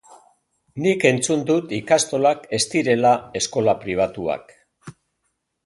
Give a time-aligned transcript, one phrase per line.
[0.85, 4.59] Nik entzun dut ikastolak ez direla eskola pribatuak.